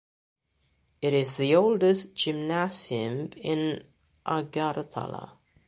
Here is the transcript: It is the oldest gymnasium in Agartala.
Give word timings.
It 1.03 1.13
is 1.13 1.37
the 1.37 1.55
oldest 1.55 2.15
gymnasium 2.15 3.29
in 3.37 3.83
Agartala. 4.25 5.33